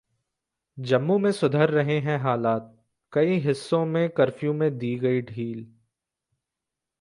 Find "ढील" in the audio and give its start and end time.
5.21-5.67